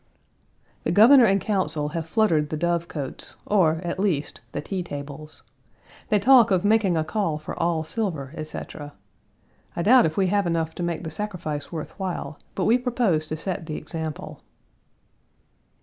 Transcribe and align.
The 0.83 0.89
Governor 0.91 1.25
and 1.25 1.39
Council 1.39 1.89
have 1.89 2.07
fluttered 2.07 2.49
the 2.49 2.57
dove 2.57 2.87
cotes, 2.87 3.35
or, 3.45 3.73
at 3.83 3.99
least, 3.99 4.41
the 4.51 4.59
tea 4.59 4.81
tables. 4.81 5.43
They 6.09 6.17
talk 6.17 6.49
of 6.49 6.65
making 6.65 6.97
a 6.97 7.03
call 7.03 7.37
for 7.37 7.53
all 7.61 7.83
silver, 7.83 8.33
etc. 8.35 8.93
I 9.75 9.83
doubt 9.83 10.07
if 10.07 10.17
we 10.17 10.25
have 10.25 10.47
enough 10.47 10.73
to 10.73 10.81
make 10.81 11.03
the 11.03 11.11
sacrifice 11.11 11.71
worth 11.71 11.91
while, 11.99 12.39
but 12.55 12.65
we 12.65 12.79
propose 12.79 13.27
to 13.27 13.37
set 13.37 13.67
the 13.67 13.75
example. 13.75 14.41